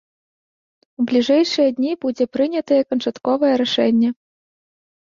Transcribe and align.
У 1.03 1.05
бліжэйшыя 1.11 1.69
дні 1.81 1.93
будзе 2.07 2.25
прынятае 2.39 2.81
канчатковае 2.89 3.53
рашэнне. 3.65 4.09